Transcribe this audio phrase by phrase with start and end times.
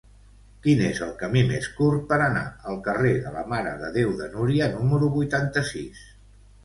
[0.61, 4.17] Quin és el camí més curt per anar al carrer de la Mare de Déu
[4.23, 6.01] de Núria número vuitanta-sis?